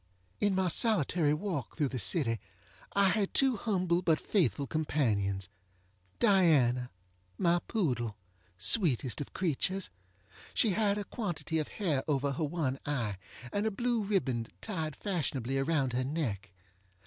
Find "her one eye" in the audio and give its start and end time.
12.31-13.17